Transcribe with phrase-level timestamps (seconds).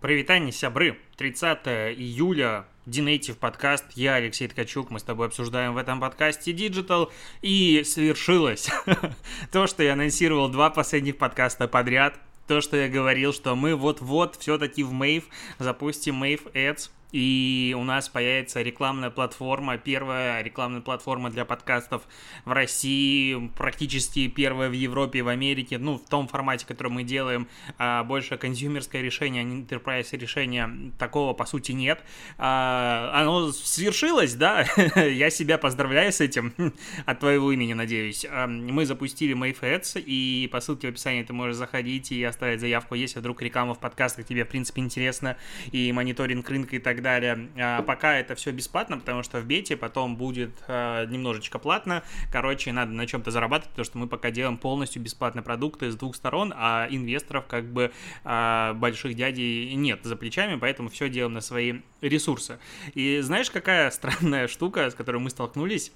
[0.00, 0.98] Привитание, сябры!
[1.18, 1.58] 30
[1.98, 7.10] июля, Динейтив подкаст, я Алексей Ткачук, мы с тобой обсуждаем в этом подкасте Digital,
[7.42, 8.70] и свершилось
[9.52, 12.18] то, что я анонсировал два последних подкаста подряд,
[12.48, 15.24] то, что я говорил, что мы вот-вот все-таки в Mave
[15.58, 22.02] запустим Mave Ads, и у нас появится рекламная платформа, первая рекламная платформа для подкастов
[22.44, 27.02] в России, практически первая в Европе и в Америке, ну, в том формате, который мы
[27.02, 27.48] делаем,
[27.78, 32.02] а, больше консюмерское решение, а не enterprise решение, такого, по сути, нет.
[32.38, 34.64] А, оно свершилось, да,
[34.96, 36.52] я себя поздравляю с этим,
[37.06, 38.26] от твоего имени, надеюсь.
[38.46, 43.18] Мы запустили MayFads, и по ссылке в описании ты можешь заходить и оставить заявку, если
[43.18, 45.36] вдруг реклама в подкастах тебе, в принципе, интересна,
[45.72, 47.48] и мониторинг рынка и так так далее.
[47.56, 52.02] А пока это все бесплатно, потому что в бете потом будет а, немножечко платно.
[52.30, 56.14] Короче, надо на чем-то зарабатывать, потому что мы пока делаем полностью бесплатные продукты с двух
[56.16, 57.92] сторон, а инвесторов как бы
[58.24, 62.58] а, больших дядей нет за плечами, поэтому все делаем на свои ресурсы.
[62.94, 65.92] И знаешь, какая странная штука, с которой мы столкнулись?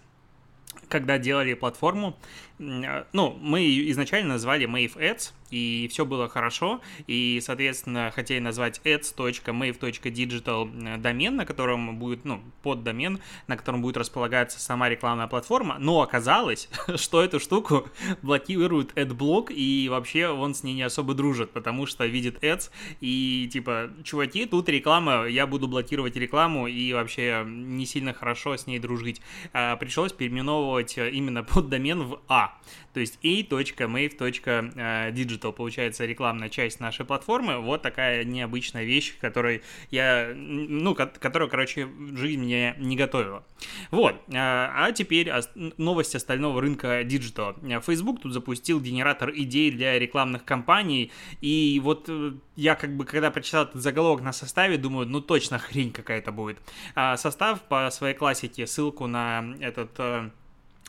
[0.89, 2.17] Когда делали платформу,
[2.59, 10.99] ну, мы изначально назвали Mave Ads, и все было хорошо, и, соответственно, хотели назвать ads.mave.digital
[10.99, 16.03] домен, на котором будет, ну, под домен, на котором будет располагаться сама рекламная платформа, но
[16.03, 17.89] оказалось, что эту штуку
[18.23, 23.49] блокирует AdBlock, и вообще он с ней не особо дружит, потому что видит ads, и
[23.53, 28.79] типа, чуваки, тут реклама, я буду блокировать рекламу, и вообще не сильно хорошо с ней
[28.79, 29.21] дружить.
[29.53, 32.57] А, пришлось переименовывать именно под домен в А,
[32.93, 37.59] то есть a.mave.digital Digital, получается, рекламная часть нашей платформы.
[37.59, 43.45] Вот такая необычная вещь, которой я, ну, которую, короче, жизнь мне не готовила.
[43.91, 44.17] Вот.
[44.33, 45.31] А, а теперь
[45.77, 47.81] новость остального рынка Digital.
[47.81, 53.31] Facebook тут запустил генератор идей для рекламных кампаний, и вот э, я как бы, когда
[53.31, 56.59] прочитал этот заголовок на составе, думаю, ну точно хрень какая-то будет.
[56.95, 60.31] А состав по своей классике, ссылку на этот э,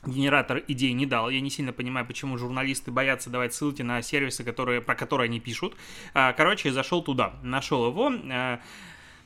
[0.08, 1.30] генератор идей не дал.
[1.30, 5.39] Я не сильно понимаю, почему журналисты боятся давать ссылки на сервисы, которые, про которые они
[5.39, 5.76] пишут.
[6.14, 8.60] А, короче, зашел туда, нашел его а,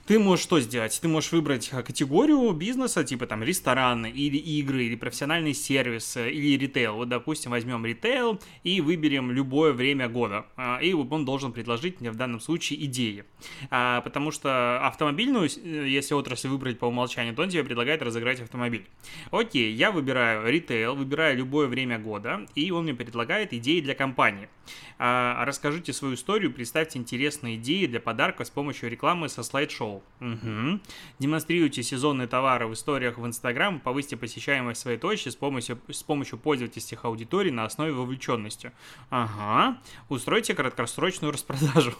[0.09, 0.99] ты можешь что сделать?
[0.99, 6.57] Ты можешь выбрать а, категорию бизнеса, типа там рестораны, или игры, или профессиональный сервис, или
[6.57, 6.95] ритейл.
[6.95, 10.47] Вот, допустим, возьмем ритейл и выберем любое время года.
[10.55, 13.23] А, и он должен предложить мне в данном случае идеи.
[13.69, 18.41] А, потому что автомобильную, э, если отрасль выбрать по умолчанию, то он тебе предлагает разыграть
[18.41, 18.87] автомобиль.
[19.29, 24.49] Окей, я выбираю ритейл, выбираю любое время года, и он мне предлагает идеи для компании.
[24.97, 29.98] Расскажите свою историю, представьте интересные идеи для подарка с помощью рекламы со слайд-шоу.
[30.19, 30.79] Угу.
[31.19, 36.37] Демонстрируйте сезонные товары в историях в Инстаграм, повысьте посещаемость своей точки с помощью, с помощью
[36.37, 38.71] пользовательских аудиторий на основе вовлеченности.
[39.09, 39.79] Ага.
[40.09, 41.93] Устройте краткосрочную распродажу.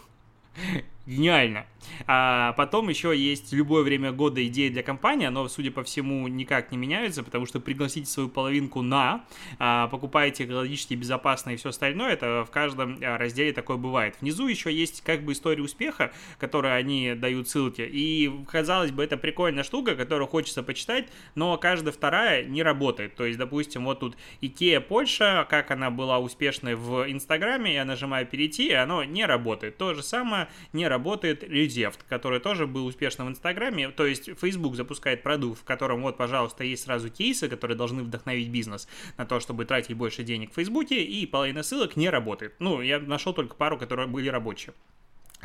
[1.06, 1.66] Гениально.
[2.06, 6.72] А потом еще есть любое время года идеи для компании, но, судя по всему, никак
[6.72, 9.24] не меняются, потому что пригласите свою половинку на,
[9.58, 14.16] а, покупаете экологически безопасно и все остальное, это в каждом а, разделе такое бывает.
[14.20, 19.16] Внизу еще есть как бы история успеха, которую они дают ссылки, и, казалось бы, это
[19.16, 23.16] прикольная штука, которую хочется почитать, но каждая вторая не работает.
[23.16, 28.26] То есть, допустим, вот тут Икея Польша, как она была успешной в Инстаграме, я нажимаю
[28.26, 29.78] перейти, и оно не работает.
[29.78, 33.88] То же самое не работает Резефт, который тоже был успешным в Инстаграме.
[33.88, 38.50] То есть Facebook запускает продукт, в котором вот, пожалуйста, есть сразу кейсы, которые должны вдохновить
[38.50, 38.86] бизнес
[39.16, 42.54] на то, чтобы тратить больше денег в Фейсбуке, и половина ссылок не работает.
[42.58, 44.74] Ну, я нашел только пару, которые были рабочие.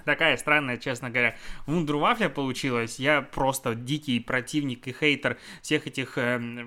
[0.03, 2.99] Такая странная, честно говоря, вундервафля получилась.
[2.99, 6.65] Я просто дикий противник и хейтер всех этих э,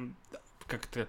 [0.67, 1.09] как-то...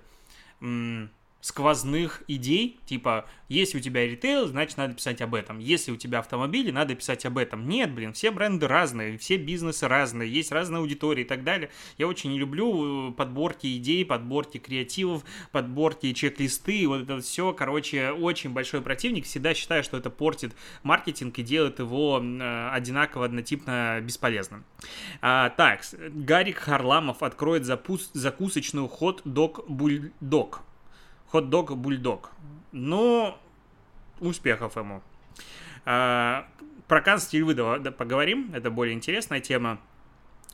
[0.61, 1.07] Э,
[1.41, 5.59] сквозных идей, типа, если у тебя ритейл, значит, надо писать об этом.
[5.59, 7.67] Если у тебя автомобили, надо писать об этом.
[7.67, 11.69] Нет, блин, все бренды разные, все бизнесы разные, есть разные аудитории и так далее.
[11.97, 18.11] Я очень не люблю э, подборки идей, подборки креативов, подборки чек-листы, вот это все, короче,
[18.11, 19.25] очень большой противник.
[19.25, 24.65] Всегда считаю, что это портит маркетинг и делает его э, одинаково, однотипно бесполезным.
[25.21, 30.63] А, так, Гарик Харламов откроет запус- закусочную хот-дог бульдог
[31.31, 32.31] хот-дог бульдог.
[32.71, 33.35] Ну,
[34.19, 35.01] успехов ему.
[35.85, 36.47] А,
[36.87, 39.79] про Кан стиль выдава поговорим, это более интересная тема.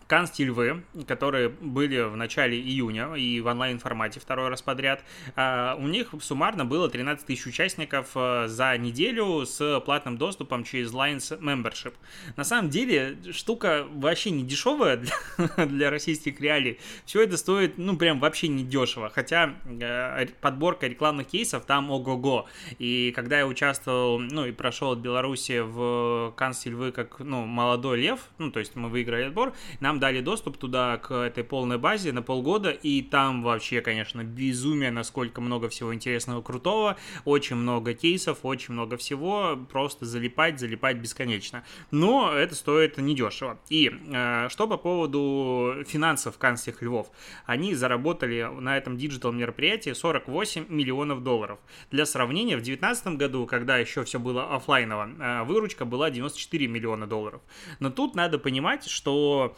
[0.07, 5.04] Канстиль В, которые были в начале июня и в онлайн-формате второй раз подряд,
[5.36, 10.94] а, у них суммарно было 13 тысяч участников э, за неделю с платным доступом через
[10.94, 11.94] Lines Membership.
[12.36, 16.80] На самом деле, штука вообще не дешевая для, для российских реалий.
[17.06, 19.10] Все это стоит, ну, прям вообще не дешево.
[19.10, 22.48] Хотя э, подборка рекламных кейсов там ого-го.
[22.78, 28.00] И когда я участвовал, ну, и прошел от Беларуси в Канстиль В как, ну, молодой
[28.00, 31.77] лев, ну, то есть мы выиграли отбор, нам нам дали доступ туда, к этой полной
[31.77, 37.94] базе на полгода, и там вообще, конечно, безумие, насколько много всего интересного, крутого, очень много
[37.94, 41.63] кейсов, очень много всего, просто залипать, залипать бесконечно.
[41.92, 43.57] Но это стоит недешево.
[43.69, 47.09] И э, что по поводу финансов каннских львов?
[47.45, 51.59] Они заработали на этом digital мероприятии 48 миллионов долларов.
[51.89, 57.07] Для сравнения, в 2019 году, когда еще все было офлайново, э, выручка была 94 миллиона
[57.07, 57.42] долларов.
[57.80, 59.56] Но тут надо понимать, что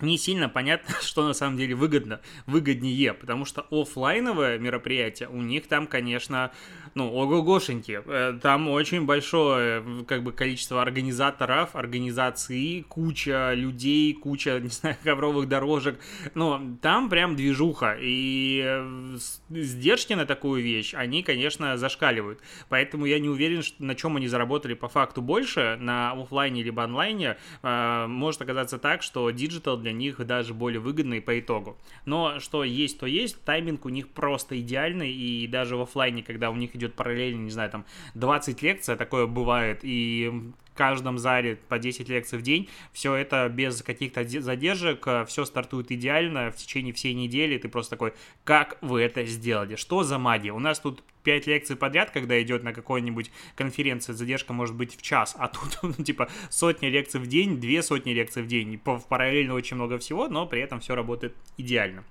[0.00, 5.66] не сильно понятно, что на самом деле выгодно, выгоднее, потому что офлайновое мероприятие, у них
[5.66, 6.52] там, конечно,
[6.94, 14.68] ну, ого-гошеньки, э, там очень большое, как бы, количество организаторов, организаций, куча людей, куча, не
[14.68, 15.98] знаю, ковровых дорожек,
[16.34, 19.18] ну, там прям движуха, и э,
[19.50, 24.74] сдержки на такую вещь, они, конечно, зашкаливают, поэтому я не уверен, на чем они заработали
[24.74, 29.92] по факту больше, на офлайне либо онлайне, э, может оказаться так, что digital для для
[29.92, 31.76] них даже более выгодный по итогу.
[32.04, 36.50] Но что есть, то есть, тайминг у них просто идеальный, и даже в офлайне, когда
[36.50, 41.78] у них идет параллельно, не знаю, там 20 лекций, такое бывает, и каждом зале по
[41.78, 47.14] 10 лекций в день, все это без каких-то задержек, все стартует идеально в течение всей
[47.14, 48.14] недели, ты просто такой,
[48.44, 50.52] как вы это сделали, что за магия?
[50.52, 55.02] У нас тут 5 лекций подряд, когда идет на какой-нибудь конференции, задержка может быть в
[55.02, 59.54] час, а тут, ну, типа, сотни лекций в день, две сотни лекций в день, параллельно
[59.54, 62.04] очень много всего, но при этом все работает идеально.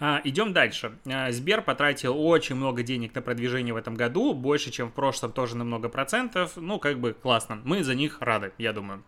[0.00, 0.98] А, идем дальше.
[1.06, 5.32] А, Сбер потратил очень много денег на продвижение в этом году, больше, чем в прошлом,
[5.32, 6.52] тоже на много процентов.
[6.56, 7.60] Ну, как бы классно.
[7.64, 9.02] Мы за них рады, я думаю.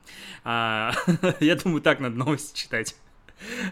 [0.45, 0.93] А,
[1.41, 2.97] я думаю, так надо новости читать.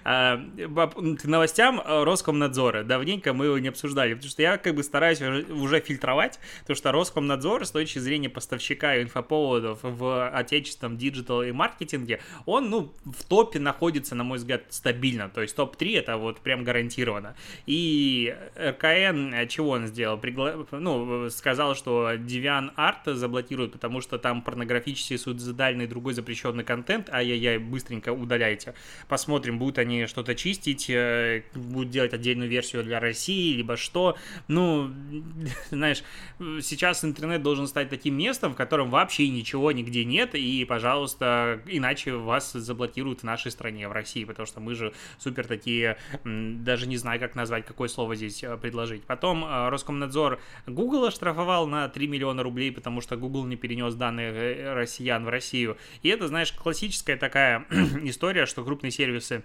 [0.04, 2.84] А, к новостям э, Роскомнадзора.
[2.84, 6.92] Давненько мы его не обсуждали, потому что я как бы стараюсь уже фильтровать, потому что
[6.92, 13.58] Роскомнадзор с точки зрения поставщика инфоповодов в отечественном digital и маркетинге, он, ну, в топе
[13.58, 15.28] находится, на мой взгляд, стабильно.
[15.28, 17.34] То есть топ-3 это вот прям гарантированно.
[17.66, 20.18] И РКН, э, чего он сделал?
[20.18, 20.66] Пригла...
[20.70, 27.08] Ну, сказал, что DeviantArt заблокируют, потому что там порнографический, суицидальный, другой запрещенный контент.
[27.10, 28.74] Ай-яй-яй, быстренько удаляйте.
[29.08, 34.16] Посмотрим, Посмотрим, будут они что-то чистить, э, будут делать отдельную версию для России, либо что.
[34.48, 34.90] Ну,
[35.70, 36.02] знаешь,
[36.38, 42.12] сейчас интернет должен стать таким местом, в котором вообще ничего нигде нет, и, пожалуйста, иначе
[42.12, 46.96] вас заблокируют в нашей стране, в России, потому что мы же супер такие, даже не
[46.96, 49.04] знаю, как назвать, какое слово здесь э, предложить.
[49.04, 54.74] Потом э, Роскомнадзор Google оштрафовал на 3 миллиона рублей, потому что Google не перенес данные
[54.74, 55.76] россиян в Россию.
[56.02, 57.66] И это, знаешь, классическая такая
[58.02, 59.43] история, что крупные сервисы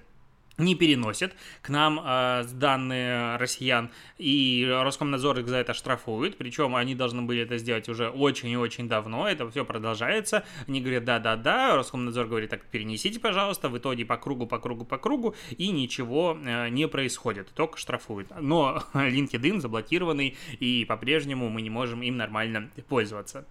[0.60, 1.36] не переносят.
[1.62, 7.42] К нам э, данные россиян, и Роскомнадзор их за это штрафует, причем они должны были
[7.42, 12.50] это сделать уже очень и очень давно, это все продолжается, они говорят да-да-да, Роскомнадзор говорит
[12.50, 16.88] так, перенесите, пожалуйста, в итоге по кругу, по кругу, по кругу, и ничего э, не
[16.88, 18.28] происходит, только штрафуют.
[18.40, 23.46] Но LinkedIn заблокированный, и по-прежнему мы не можем им нормально пользоваться.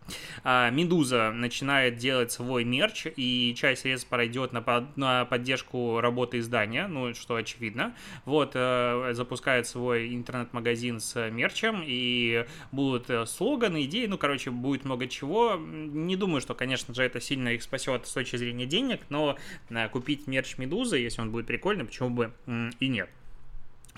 [0.45, 6.39] А, Медуза начинает делать свой мерч, и часть средств пройдет на, под, на поддержку работы
[6.39, 7.95] издания, ну, что очевидно.
[8.25, 14.85] Вот, э, запускает свой интернет-магазин с мерчем, и будут э, слоганы, идеи, ну, короче, будет
[14.85, 15.57] много чего.
[15.57, 19.37] Не думаю, что, конечно же, это сильно их спасет с точки зрения денег, но
[19.71, 22.33] э, купить мерч Медузы, если он будет прикольный, почему бы
[22.81, 23.11] и нет.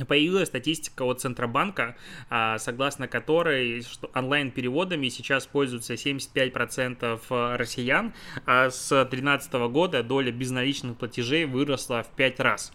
[0.09, 1.97] Появилась статистика от Центробанка,
[2.30, 8.14] а, согласно которой онлайн-переводами сейчас пользуются 75% россиян,
[8.47, 12.73] а с 2013 года доля безналичных платежей выросла в 5 раз.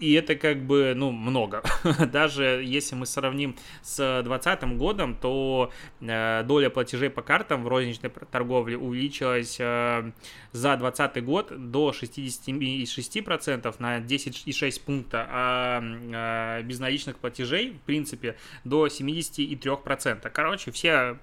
[0.00, 1.62] И это как бы, ну, много.
[2.12, 8.10] Даже если мы сравним с 2020 годом, то э, доля платежей по картам в розничной
[8.30, 10.10] торговле увеличилась э,
[10.52, 18.86] за 2020 год до 66% на 10,6 пункта, а э, безналичных платежей, в принципе, до
[18.86, 20.30] 73%.
[20.30, 21.18] Короче, все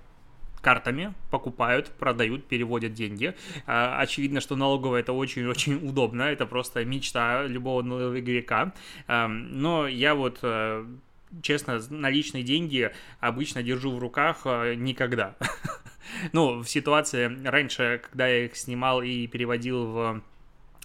[0.61, 3.35] картами покупают, продают, переводят деньги.
[3.65, 8.73] А, очевидно, что налоговая это очень-очень удобно, это просто мечта любого налоговика.
[9.07, 10.85] Но я вот э,
[11.41, 15.35] честно, наличные деньги обычно держу в руках э, никогда.
[16.33, 20.21] ну, в ситуации раньше, когда я их снимал и переводил в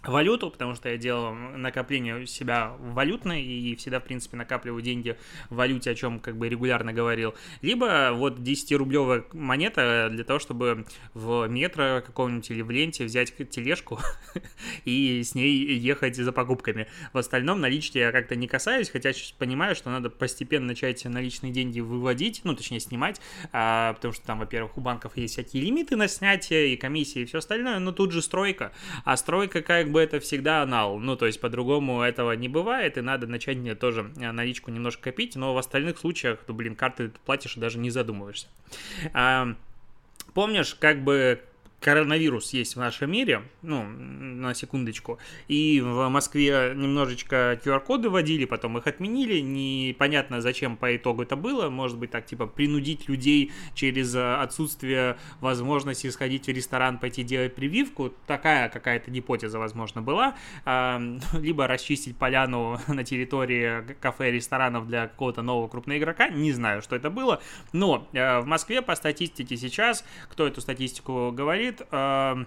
[0.04, 5.16] валюту, потому что я делал накопление у себя валютное и всегда, в принципе, накапливаю деньги
[5.48, 7.34] в валюте, о чем как бы регулярно говорил.
[7.60, 14.00] Либо вот 10-рублевая монета для того, чтобы в метро каком-нибудь или в ленте взять тележку
[14.84, 16.86] и с ней ехать за покупками.
[17.12, 21.52] В остальном налички я как-то не касаюсь, хотя сейчас понимаю, что надо постепенно начать наличные
[21.52, 23.20] деньги выводить, ну, точнее, снимать,
[23.52, 27.24] а, потому что там, во-первых, у банков есть всякие лимиты на снятие и комиссии и
[27.24, 28.72] все остальное, но тут же стройка,
[29.04, 30.98] а стройка как бы это всегда анал.
[30.98, 35.04] Ну, то есть по-другому этого не бывает, и надо начать мне тоже э, наличку немножко
[35.04, 38.48] копить, но в остальных случаях, ну, блин, карты платишь и даже не задумываешься.
[40.34, 41.42] Помнишь, как бы
[41.82, 48.78] коронавирус есть в нашем мире, ну, на секундочку, и в Москве немножечко QR-коды вводили, потом
[48.78, 54.14] их отменили, непонятно зачем по итогу это было, может быть так, типа, принудить людей через
[54.14, 60.36] э, отсутствие возможности сходить в ресторан, пойти делать прививку, такая какая-то гипотеза, возможно, была,
[61.32, 66.80] либо расчистить поляну на территории кафе и ресторанов для какого-то нового крупного игрока, не знаю,
[66.80, 72.46] что это было, но э, в Москве по статистике сейчас, кто эту статистику говорит, говорит,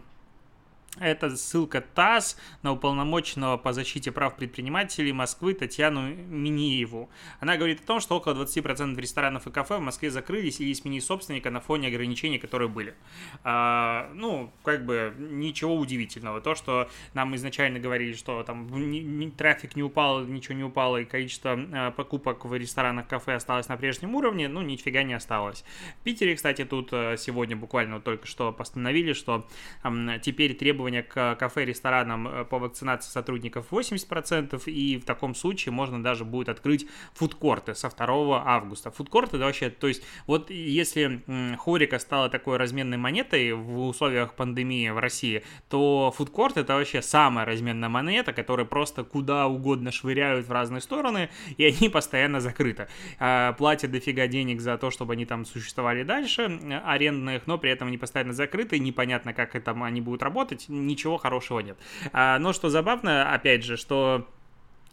[0.99, 7.09] это ссылка ТАСС на уполномоченного по защите прав предпринимателей Москвы Татьяну Миниеву.
[7.39, 11.01] Она говорит о том, что около 20% ресторанов и кафе в Москве закрылись или сменили
[11.01, 12.95] собственника на фоне ограничений, которые были.
[13.43, 16.41] А, ну, как бы ничего удивительного.
[16.41, 20.97] То, что нам изначально говорили, что там ни, ни, трафик не упал, ничего не упало,
[20.97, 25.63] и количество а, покупок в ресторанах, кафе осталось на прежнем уровне, ну, нифига не осталось.
[25.99, 29.47] В Питере, кстати, тут а, сегодня буквально только что постановили, что
[29.83, 35.05] а, теперь требования требования к кафе и ресторанам э, по вакцинации сотрудников 80%, и в
[35.05, 38.91] таком случае можно даже будет открыть фудкорты со 2 августа.
[38.91, 41.23] Фудкорты, да, вообще, то есть вот если
[41.57, 47.45] хорика стала такой разменной монетой в условиях пандемии в России, то фудкорт это вообще самая
[47.45, 52.87] разменная монета, которая просто куда угодно швыряют в разные стороны, и они постоянно закрыты.
[53.19, 57.87] А, платят дофига денег за то, чтобы они там существовали дальше, арендных, но при этом
[57.87, 61.77] они постоянно закрыты, непонятно, как это они будут работать, ничего хорошего нет.
[62.13, 64.27] А, но что забавно, опять же, что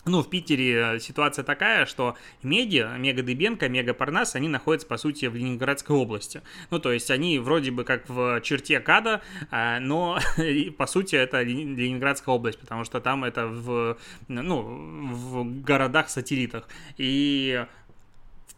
[0.04, 5.26] ну, в Питере ситуация такая, что Меди, Мега Дыбенко, Мега Парнас, они находятся, по сути,
[5.26, 6.42] в Ленинградской области.
[6.70, 10.18] Ну, то есть они вроде бы как в черте КАДа, а, но,
[10.78, 13.96] по сути, это Ленинградская область, потому что там это в,
[14.26, 16.68] ну, в городах-сателлитах.
[16.96, 17.64] И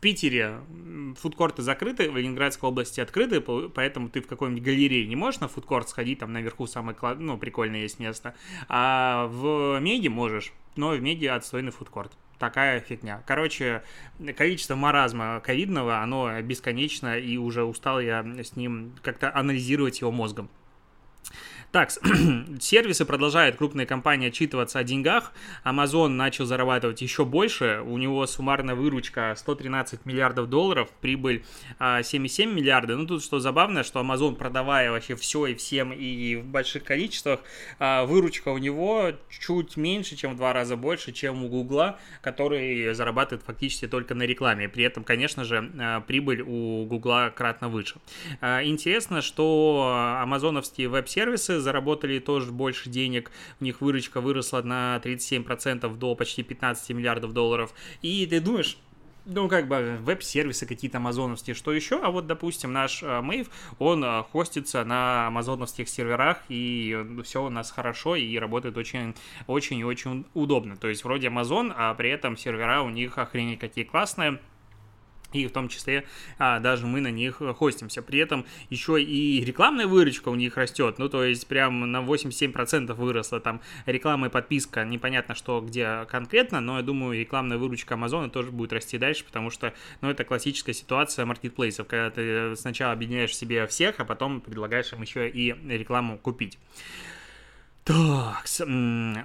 [0.05, 0.61] Питере
[1.19, 5.89] фудкорты закрыты, в Ленинградской области открыты, поэтому ты в какой-нибудь галерее не можешь на фудкорт
[5.89, 8.35] сходить, там наверху самое ну, прикольное есть место,
[8.69, 13.23] а в Меге можешь, но в Меге отстойный фудкорт такая фигня.
[13.27, 13.83] Короче,
[14.37, 20.51] количество маразма ковидного, оно бесконечно, и уже устал я с ним как-то анализировать его мозгом.
[21.75, 21.91] Так,
[22.61, 25.33] сервисы продолжают крупные компании отчитываться о деньгах.
[25.65, 27.83] Amazon начал зарабатывать еще больше.
[27.85, 31.43] У него суммарная выручка 113 миллиардов долларов, прибыль
[31.81, 32.95] 7,7 а, миллиарда.
[32.95, 37.41] Ну, тут что забавно, что Amazon, продавая вообще все и всем и в больших количествах,
[37.81, 42.95] а, выручка у него чуть меньше, чем в два раза больше, чем у Гугла, который
[42.95, 44.69] зарабатывает фактически только на рекламе.
[44.69, 47.97] При этом, конечно же, а, прибыль у Гугла кратно выше.
[48.41, 56.15] Интересно, что амазоновские веб-сервисы заработали тоже больше денег, у них выручка выросла на 37% до
[56.15, 57.75] почти 15 миллиардов долларов.
[58.03, 58.79] И ты думаешь,
[59.27, 64.05] ну, как бы веб-сервисы какие-то амазоновские, что еще, а вот, допустим, наш э, Мэйв, он
[64.05, 69.15] э, хостится на амазоновских серверах, и все у нас хорошо, и работает очень,
[69.47, 70.77] очень и очень удобно.
[70.77, 74.41] То есть, вроде Amazon, а при этом сервера у них охренеть какие классные,
[75.35, 76.05] и в том числе
[76.39, 78.03] а, даже мы на них хостимся.
[78.03, 82.93] При этом еще и рекламная выручка у них растет, ну то есть прям на 87%
[82.95, 88.31] выросла там реклама и подписка, непонятно что где конкретно, но я думаю рекламная выручка Амазона
[88.31, 93.37] тоже будет расти дальше, потому что ну это классическая ситуация маркетплейсов, когда ты сначала объединяешь
[93.37, 96.59] себе всех, а потом предлагаешь им еще и рекламу купить.
[97.85, 98.47] Так,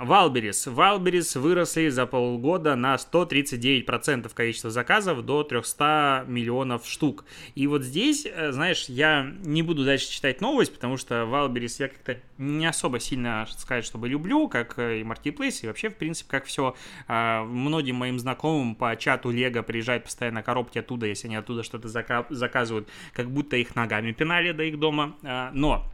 [0.02, 0.68] Wildberries.
[0.68, 7.24] Wildberries выросли за полгода на 139% количество заказов до 300 миллионов штук.
[7.56, 11.88] И вот здесь, э, знаешь, я не буду дальше читать новость, потому что Валберис я
[11.88, 16.44] как-то не особо сильно сказать, чтобы люблю, как и Marketplace, и вообще, в принципе, как
[16.44, 16.76] все.
[17.08, 21.88] А, многим моим знакомым по чату Лего приезжают постоянно коробки оттуда, если они оттуда что-то
[21.88, 25.16] заказывают, как будто их ногами пинали до их дома.
[25.24, 25.90] А, но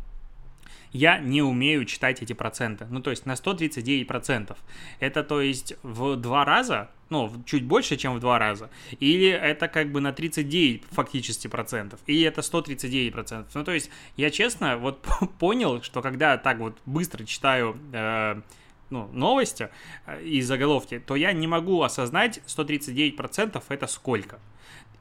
[0.92, 2.88] я не умею читать эти проценты.
[2.90, 4.56] Ну, то есть на 139%.
[5.00, 8.70] Это, то есть, в два раза, ну, чуть больше, чем в два раза.
[9.00, 12.00] Или это как бы на 39 фактически процентов.
[12.08, 13.54] Или это 139 процентов.
[13.56, 15.06] Ну, то есть, я честно вот
[15.40, 17.78] понял, что когда так вот быстро читаю...
[17.92, 18.42] Э,
[18.92, 19.70] ну, новости
[20.24, 24.40] и заголовки, то я не могу осознать 139% это сколько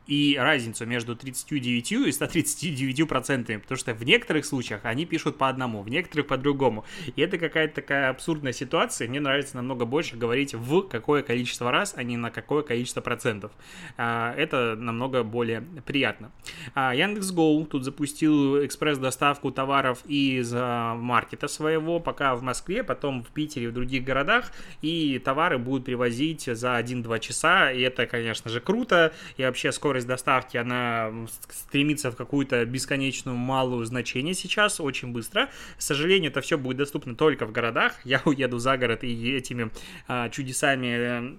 [0.07, 5.49] и разницу между 39 и 139 процентами, потому что в некоторых случаях они пишут по
[5.49, 6.85] одному, в некоторых по другому.
[7.17, 9.09] И это какая-то такая абсурдная ситуация.
[9.09, 13.53] Мне нравится намного больше говорить в какое количество раз, а не на какое количество процентов.
[13.97, 16.31] А, это намного более приятно.
[16.75, 23.29] А, Яндекс.Гоу тут запустил экспресс-доставку товаров из а, маркета своего, пока в Москве, потом в
[23.29, 28.51] Питере и в других городах, и товары будут привозить за 1-2 часа, и это, конечно
[28.51, 31.13] же, круто, и вообще скоро скорость доставки, она
[31.51, 35.49] стремится в какую-то бесконечную малую значение сейчас, очень быстро.
[35.79, 37.95] К сожалению, это все будет доступно только в городах.
[38.05, 39.71] Я уеду за город и этими
[40.09, 41.39] а, чудесами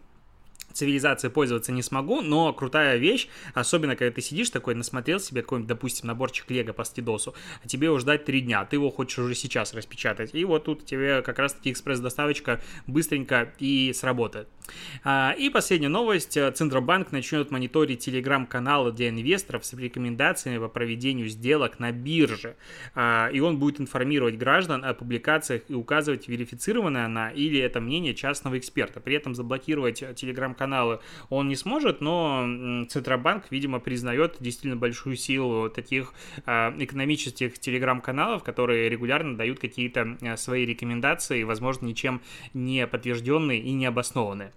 [0.75, 5.69] цивилизации пользоваться не смогу, но крутая вещь, особенно когда ты сидишь такой, насмотрел себе какой-нибудь,
[5.69, 9.19] допустим, наборчик Лего по стидосу, а тебе его ждать три дня, а ты его хочешь
[9.19, 10.35] уже сейчас распечатать.
[10.35, 14.47] И вот тут тебе как раз-таки экспресс-доставочка быстренько и сработает.
[15.03, 16.37] А, и последняя новость.
[16.55, 22.55] Центробанк начнет мониторить телеграм-каналы для инвесторов с рекомендациями по проведению сделок на бирже.
[22.95, 28.13] А, и он будет информировать граждан о публикациях и указывать, верифицированная она или это мнение
[28.13, 28.99] частного эксперта.
[28.99, 35.69] При этом заблокировать телеграм-канал каналы он не сможет, но Центробанк, видимо, признает действительно большую силу
[35.69, 36.13] таких
[36.45, 42.21] а, экономических телеграм-каналов, которые регулярно дают какие-то а, свои рекомендации, возможно, ничем
[42.55, 44.51] не подтвержденные и не обоснованные.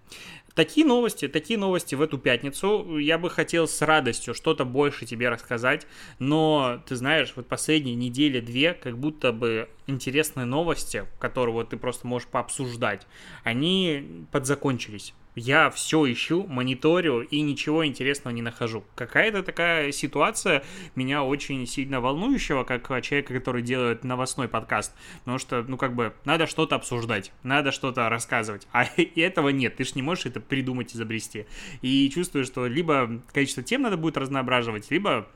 [0.55, 2.99] Такие новости, такие новости в эту пятницу.
[2.99, 5.87] Я бы хотел с радостью что-то больше тебе рассказать,
[6.19, 12.09] но ты знаешь, вот последние недели-две, как будто бы интересные новости, которые вот ты просто
[12.09, 13.07] можешь пообсуждать,
[13.45, 18.85] они подзакончились я все ищу, мониторю и ничего интересного не нахожу.
[18.95, 20.65] Какая-то такая ситуация
[20.95, 26.13] меня очень сильно волнующего, как человека, который делает новостной подкаст, потому что, ну, как бы,
[26.25, 28.85] надо что-то обсуждать, надо что-то рассказывать, а
[29.17, 31.47] этого нет, ты же не можешь это придумать, изобрести.
[31.83, 35.29] И чувствую, что либо количество тем надо будет разноображивать, либо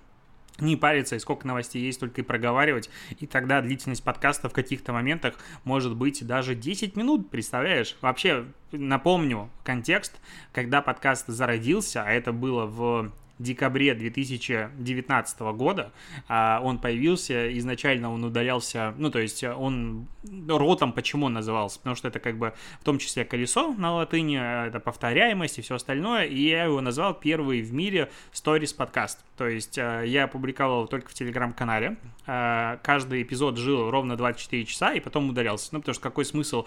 [0.61, 4.93] не париться, и сколько новостей есть, только и проговаривать, и тогда длительность подкаста в каких-то
[4.93, 7.97] моментах может быть даже 10 минут, представляешь?
[8.01, 10.21] Вообще, напомню контекст,
[10.53, 15.93] когда подкаст зародился, а это было в декабре 2019 года.
[16.29, 20.07] А, он появился, изначально он удалялся, ну, то есть он
[20.49, 21.79] ротом почему он назывался?
[21.79, 25.75] Потому что это как бы в том числе колесо на латыни, это повторяемость и все
[25.75, 29.25] остальное, и я его назвал первый в мире Stories подкаст.
[29.37, 35.01] То есть а, я публиковал только в телеграм-канале, каждый эпизод жил ровно 24 часа и
[35.01, 35.71] потом удалялся.
[35.73, 36.66] Ну, потому что какой смысл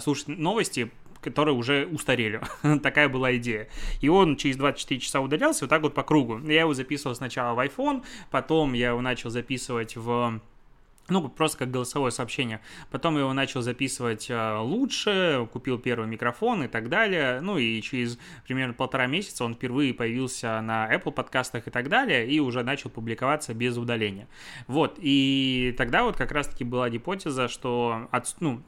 [0.00, 0.90] слушать новости
[1.24, 2.40] которые уже устарели.
[2.82, 3.68] Такая была идея.
[4.00, 6.38] И он через 24 часа удалялся вот так вот по кругу.
[6.38, 10.40] Я его записывал сначала в iPhone, потом я его начал записывать в
[11.08, 12.60] ну, просто как голосовое сообщение.
[12.90, 17.40] Потом я его начал записывать э, лучше, купил первый микрофон и так далее.
[17.42, 22.26] Ну, и через примерно полтора месяца он впервые появился на Apple подкастах и так далее,
[22.26, 24.28] и уже начал публиковаться без удаления.
[24.66, 28.62] Вот, и тогда вот как раз-таки была гипотеза, что, от, ну,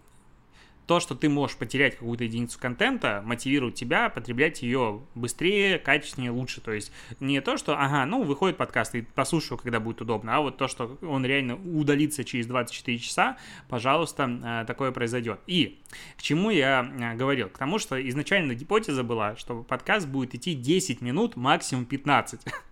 [0.86, 6.60] то, что ты можешь потерять какую-то единицу контента, мотивирует тебя потреблять ее быстрее, качественнее, лучше.
[6.60, 10.40] То есть не то, что, ага, ну, выходит подкаст, и послушаю, когда будет удобно, а
[10.40, 13.36] вот то, что он реально удалится через 24 часа,
[13.68, 15.40] пожалуйста, э, такое произойдет.
[15.46, 15.80] И
[16.16, 17.48] к чему я э, говорил?
[17.48, 22.40] К тому, что изначально гипотеза была, что подкаст будет идти 10 минут, максимум 15.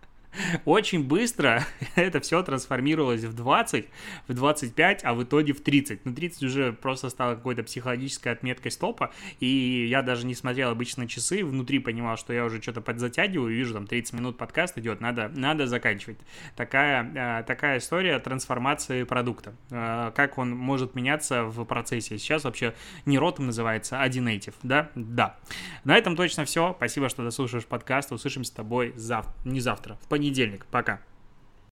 [0.65, 3.87] Очень быстро это все трансформировалось в 20,
[4.29, 6.05] в 25, а в итоге в 30.
[6.05, 11.07] Ну, 30 уже просто стало какой-то психологической отметкой стопа, и я даже не смотрел обычно
[11.07, 15.31] часы, внутри понимал, что я уже что-то подзатягиваю, вижу, там 30 минут подкаст идет, надо,
[15.35, 16.19] надо заканчивать.
[16.57, 19.55] Такая, э, такая история трансформации продукта.
[19.71, 22.19] Э, как он может меняться в процессе.
[22.19, 22.75] Сейчас вообще
[23.07, 24.91] не ротом называется, а Native, да?
[24.95, 25.37] Да.
[25.85, 26.75] На этом точно все.
[26.77, 28.13] Спасибо, что дослушаешь подкаст.
[28.13, 29.35] Услышимся с тобой завтра.
[29.45, 30.65] Не завтра, в понедельник понедельник.
[30.71, 31.01] Пока.